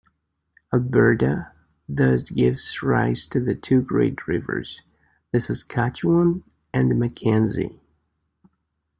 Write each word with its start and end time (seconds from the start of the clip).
Alberta 0.73 1.51
thus 1.87 2.31
gives 2.31 2.81
rise 2.81 3.27
to 3.27 3.39
the 3.39 3.53
two 3.53 3.83
great 3.83 4.27
rivers, 4.27 4.81
the 5.31 5.39
Saskatchewan 5.39 6.43
and 6.73 6.89
the 6.91 6.95
Mackenzie. 6.95 7.79